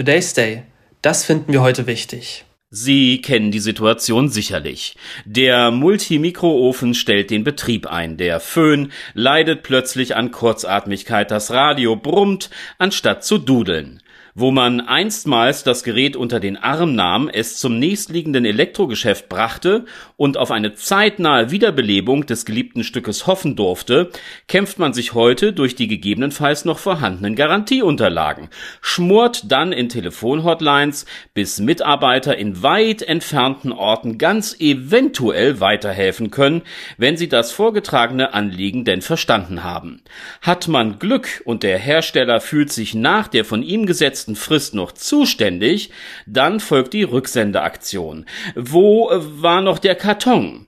Today's 0.00 0.32
Day. 0.32 0.62
Das 1.02 1.26
finden 1.26 1.52
wir 1.52 1.60
heute 1.60 1.86
wichtig. 1.86 2.46
Sie 2.70 3.20
kennen 3.20 3.50
die 3.50 3.58
Situation 3.58 4.30
sicherlich. 4.30 4.96
Der 5.26 5.70
Multimikroofen 5.70 6.94
stellt 6.94 7.30
den 7.30 7.44
Betrieb 7.44 7.86
ein. 7.86 8.16
Der 8.16 8.40
Föhn 8.40 8.92
leidet 9.12 9.62
plötzlich 9.62 10.16
an 10.16 10.30
Kurzatmigkeit. 10.30 11.30
Das 11.30 11.50
Radio 11.50 11.96
brummt, 11.96 12.48
anstatt 12.78 13.26
zu 13.26 13.36
dudeln. 13.36 14.02
Wo 14.34 14.52
man 14.52 14.80
einstmals 14.80 15.64
das 15.64 15.82
Gerät 15.82 16.14
unter 16.14 16.38
den 16.38 16.56
Arm 16.56 16.94
nahm, 16.94 17.28
es 17.28 17.56
zum 17.56 17.78
nächstliegenden 17.78 18.44
Elektrogeschäft 18.44 19.28
brachte 19.28 19.86
und 20.16 20.36
auf 20.36 20.52
eine 20.52 20.74
zeitnahe 20.74 21.50
Wiederbelebung 21.50 22.26
des 22.26 22.44
geliebten 22.44 22.84
Stückes 22.84 23.26
hoffen 23.26 23.56
durfte, 23.56 24.10
kämpft 24.46 24.78
man 24.78 24.92
sich 24.92 25.14
heute 25.14 25.52
durch 25.52 25.74
die 25.74 25.88
gegebenenfalls 25.88 26.64
noch 26.64 26.78
vorhandenen 26.78 27.34
Garantieunterlagen, 27.34 28.50
schmort 28.80 29.50
dann 29.50 29.72
in 29.72 29.88
Telefonhotlines, 29.88 31.06
bis 31.34 31.58
Mitarbeiter 31.58 32.36
in 32.36 32.62
weit 32.62 33.02
entfernten 33.02 33.72
Orten 33.72 34.16
ganz 34.16 34.54
eventuell 34.60 35.58
weiterhelfen 35.58 36.30
können, 36.30 36.62
wenn 36.98 37.16
sie 37.16 37.28
das 37.28 37.50
vorgetragene 37.50 38.32
Anliegen 38.32 38.84
denn 38.84 39.02
verstanden 39.02 39.64
haben. 39.64 40.02
Hat 40.40 40.68
man 40.68 41.00
Glück 41.00 41.42
und 41.44 41.64
der 41.64 41.78
Hersteller 41.78 42.40
fühlt 42.40 42.72
sich 42.72 42.94
nach 42.94 43.26
der 43.26 43.44
von 43.44 43.62
ihm 43.62 43.86
gesetzten 43.86 44.19
gesetzten 44.20 44.36
Frist 44.36 44.74
noch 44.74 44.92
zuständig, 44.92 45.90
dann 46.26 46.60
folgt 46.60 46.92
die 46.92 47.04
Rücksendeaktion. 47.04 48.26
Wo 48.54 49.10
äh, 49.10 49.42
war 49.42 49.62
noch 49.62 49.78
der 49.78 49.94
Karton? 49.94 50.66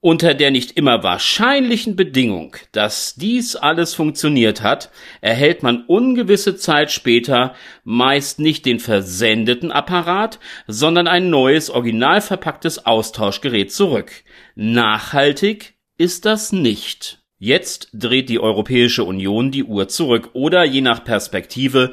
Unter 0.00 0.34
der 0.34 0.50
nicht 0.50 0.72
immer 0.72 1.04
wahrscheinlichen 1.04 1.94
Bedingung, 1.94 2.56
dass 2.72 3.14
dies 3.14 3.54
alles 3.54 3.94
funktioniert 3.94 4.60
hat, 4.60 4.90
erhält 5.20 5.62
man 5.62 5.84
ungewisse 5.86 6.56
Zeit 6.56 6.90
später 6.90 7.54
meist 7.84 8.40
nicht 8.40 8.66
den 8.66 8.80
versendeten 8.80 9.70
Apparat, 9.70 10.40
sondern 10.66 11.06
ein 11.06 11.30
neues, 11.30 11.70
original 11.70 12.20
verpacktes 12.20 12.84
Austauschgerät 12.84 13.70
zurück. 13.72 14.10
Nachhaltig 14.56 15.74
ist 15.98 16.24
das 16.24 16.50
nicht. 16.50 17.22
Jetzt 17.44 17.88
dreht 17.92 18.28
die 18.28 18.38
Europäische 18.38 19.02
Union 19.02 19.50
die 19.50 19.64
Uhr 19.64 19.88
zurück 19.88 20.30
oder 20.32 20.62
je 20.62 20.80
nach 20.80 21.02
Perspektive 21.02 21.90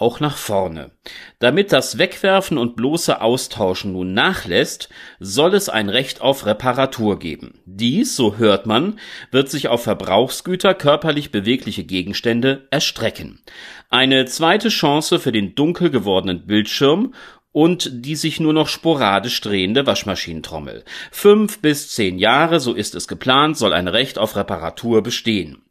auch 0.00 0.20
nach 0.20 0.36
vorne. 0.36 0.90
Damit 1.38 1.72
das 1.72 1.98
Wegwerfen 1.98 2.58
und 2.58 2.76
bloße 2.76 3.20
Austauschen 3.20 3.92
nun 3.92 4.14
nachlässt, 4.14 4.88
soll 5.18 5.54
es 5.54 5.68
ein 5.68 5.88
Recht 5.88 6.20
auf 6.20 6.46
Reparatur 6.46 7.18
geben. 7.18 7.60
Dies, 7.64 8.16
so 8.16 8.36
hört 8.36 8.66
man, 8.66 8.98
wird 9.30 9.48
sich 9.50 9.68
auf 9.68 9.82
Verbrauchsgüter, 9.84 10.74
körperlich 10.74 11.30
bewegliche 11.30 11.84
Gegenstände 11.84 12.66
erstrecken. 12.70 13.40
Eine 13.88 14.24
zweite 14.26 14.68
Chance 14.68 15.18
für 15.18 15.32
den 15.32 15.54
dunkel 15.54 15.90
gewordenen 15.90 16.46
Bildschirm 16.46 17.14
und 17.52 17.90
die 18.04 18.16
sich 18.16 18.38
nur 18.40 18.52
noch 18.52 18.68
sporadisch 18.68 19.40
drehende 19.40 19.86
Waschmaschinentrommel. 19.86 20.84
Fünf 21.10 21.60
bis 21.60 21.90
zehn 21.90 22.18
Jahre, 22.18 22.60
so 22.60 22.74
ist 22.74 22.94
es 22.94 23.08
geplant, 23.08 23.56
soll 23.56 23.72
ein 23.72 23.88
Recht 23.88 24.18
auf 24.18 24.36
Reparatur 24.36 25.02
bestehen. 25.02 25.62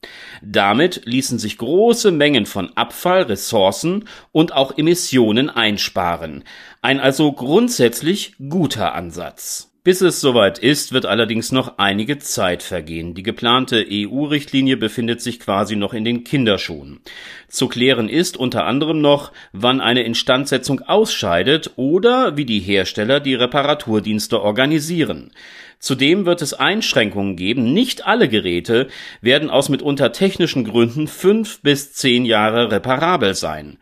Damit 0.41 1.01
ließen 1.05 1.39
sich 1.39 1.57
große 1.57 2.11
Mengen 2.11 2.45
von 2.45 2.75
Abfall, 2.75 3.23
Ressourcen 3.23 4.05
und 4.31 4.53
auch 4.53 4.77
Emissionen 4.77 5.49
einsparen. 5.49 6.43
Ein 6.81 6.99
also 6.99 7.31
grundsätzlich 7.31 8.35
guter 8.49 8.93
Ansatz. 8.95 9.68
Bis 9.81 10.01
es 10.01 10.19
soweit 10.19 10.59
ist, 10.59 10.91
wird 10.91 11.05
allerdings 11.05 11.53
noch 11.53 11.77
einige 11.77 12.19
Zeit 12.19 12.63
vergehen. 12.63 13.13
Die 13.13 13.23
geplante 13.23 13.85
EU-Richtlinie 13.89 14.75
befindet 14.75 15.21
sich 15.21 15.39
quasi 15.39 15.77
noch 15.77 15.93
in 15.93 16.03
den 16.03 16.25
Kinderschuhen. 16.25 16.99
Zu 17.47 17.69
klären 17.69 18.09
ist 18.09 18.35
unter 18.35 18.65
anderem 18.65 18.99
noch, 18.99 19.31
wann 19.53 19.79
eine 19.79 20.03
Instandsetzung 20.03 20.81
ausscheidet 20.81 21.71
oder 21.77 22.35
wie 22.35 22.43
die 22.43 22.59
Hersteller 22.59 23.21
die 23.21 23.35
Reparaturdienste 23.35 24.41
organisieren. 24.41 25.31
Zudem 25.79 26.25
wird 26.25 26.41
es 26.41 26.53
Einschränkungen 26.53 27.37
geben. 27.37 27.71
Nicht 27.71 28.05
alle 28.05 28.27
Geräte 28.27 28.89
werden 29.21 29.49
aus 29.49 29.69
mitunter 29.69 30.11
technischen 30.11 30.65
Gründen 30.65 31.07
fünf 31.07 31.61
bis 31.61 31.93
zehn 31.93 32.25
Jahre 32.25 32.69
reparabel 32.69 33.33
sein. 33.33 33.77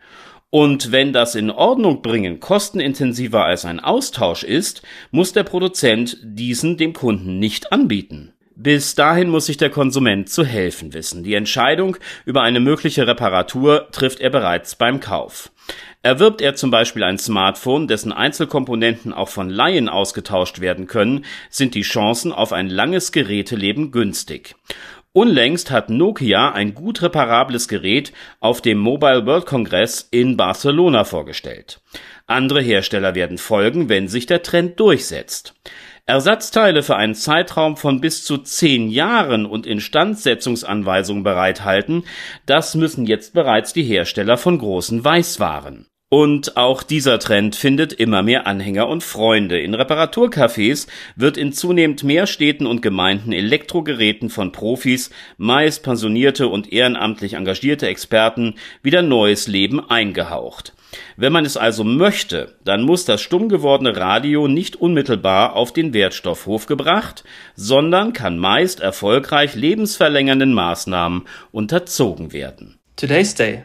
Und 0.50 0.92
wenn 0.92 1.12
das 1.12 1.34
in 1.34 1.50
Ordnung 1.50 2.00
bringen 2.00 2.40
kostenintensiver 2.40 3.44
als 3.44 3.66
ein 3.66 3.80
Austausch 3.80 4.44
ist, 4.44 4.82
muss 5.10 5.34
der 5.34 5.42
Produzent 5.42 6.16
diesen 6.22 6.78
dem 6.78 6.94
Kunden 6.94 7.38
nicht 7.38 7.70
anbieten. 7.70 8.32
Bis 8.60 8.96
dahin 8.96 9.28
muss 9.28 9.46
sich 9.46 9.56
der 9.56 9.70
Konsument 9.70 10.28
zu 10.30 10.44
helfen 10.44 10.92
wissen. 10.92 11.22
Die 11.22 11.34
Entscheidung 11.34 11.96
über 12.24 12.42
eine 12.42 12.58
mögliche 12.58 13.06
Reparatur 13.06 13.88
trifft 13.92 14.20
er 14.20 14.30
bereits 14.30 14.74
beim 14.74 14.98
Kauf. 14.98 15.52
Erwirbt 16.02 16.40
er 16.40 16.56
zum 16.56 16.70
Beispiel 16.70 17.04
ein 17.04 17.18
Smartphone, 17.18 17.86
dessen 17.86 18.12
Einzelkomponenten 18.12 19.12
auch 19.12 19.28
von 19.28 19.50
Laien 19.50 19.88
ausgetauscht 19.88 20.60
werden 20.60 20.86
können, 20.88 21.24
sind 21.50 21.74
die 21.74 21.82
Chancen 21.82 22.32
auf 22.32 22.52
ein 22.52 22.68
langes 22.68 23.12
Geräteleben 23.12 23.92
günstig. 23.92 24.56
Unlängst 25.18 25.72
hat 25.72 25.90
Nokia 25.90 26.52
ein 26.52 26.74
gut 26.74 27.02
reparables 27.02 27.66
Gerät 27.66 28.12
auf 28.38 28.60
dem 28.62 28.78
Mobile 28.78 29.26
World 29.26 29.46
Congress 29.46 30.06
in 30.12 30.36
Barcelona 30.36 31.02
vorgestellt. 31.02 31.80
Andere 32.28 32.60
Hersteller 32.60 33.16
werden 33.16 33.36
folgen, 33.36 33.88
wenn 33.88 34.06
sich 34.06 34.26
der 34.26 34.44
Trend 34.44 34.78
durchsetzt. 34.78 35.54
Ersatzteile 36.06 36.84
für 36.84 36.94
einen 36.94 37.16
Zeitraum 37.16 37.76
von 37.76 38.00
bis 38.00 38.22
zu 38.22 38.38
zehn 38.38 38.90
Jahren 38.90 39.44
und 39.44 39.66
Instandsetzungsanweisungen 39.66 41.24
bereithalten, 41.24 42.04
das 42.46 42.76
müssen 42.76 43.04
jetzt 43.04 43.34
bereits 43.34 43.72
die 43.72 43.82
Hersteller 43.82 44.36
von 44.36 44.56
großen 44.56 45.04
Weißwaren. 45.04 45.88
Und 46.10 46.56
auch 46.56 46.82
dieser 46.82 47.18
Trend 47.18 47.54
findet 47.54 47.92
immer 47.92 48.22
mehr 48.22 48.46
Anhänger 48.46 48.88
und 48.88 49.02
Freunde. 49.02 49.60
In 49.60 49.74
Reparaturcafés 49.74 50.86
wird 51.16 51.36
in 51.36 51.52
zunehmend 51.52 52.02
mehr 52.02 52.26
Städten 52.26 52.66
und 52.66 52.80
Gemeinden 52.80 53.32
Elektrogeräten 53.32 54.30
von 54.30 54.50
Profis, 54.50 55.10
meist 55.36 55.82
pensionierte 55.82 56.48
und 56.48 56.72
ehrenamtlich 56.72 57.34
engagierte 57.34 57.88
Experten, 57.88 58.54
wieder 58.82 59.02
neues 59.02 59.48
Leben 59.48 59.80
eingehaucht. 59.90 60.72
Wenn 61.18 61.34
man 61.34 61.44
es 61.44 61.58
also 61.58 61.84
möchte, 61.84 62.56
dann 62.64 62.84
muss 62.84 63.04
das 63.04 63.20
stumm 63.20 63.50
gewordene 63.50 63.94
Radio 63.94 64.48
nicht 64.48 64.76
unmittelbar 64.76 65.56
auf 65.56 65.74
den 65.74 65.92
Wertstoffhof 65.92 66.64
gebracht, 66.64 67.22
sondern 67.54 68.14
kann 68.14 68.38
meist 68.38 68.80
erfolgreich 68.80 69.54
lebensverlängernden 69.54 70.54
Maßnahmen 70.54 71.26
unterzogen 71.52 72.32
werden. 72.32 72.78
Today's 72.96 73.34
Day 73.34 73.64